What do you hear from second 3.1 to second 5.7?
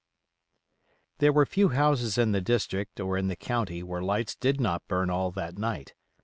in the county where lights did not burn all that